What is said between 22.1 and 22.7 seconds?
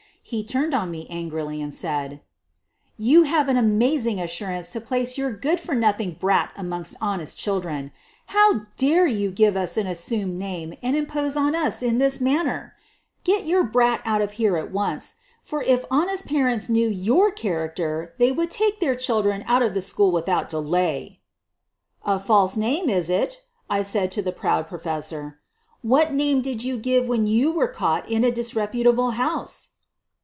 false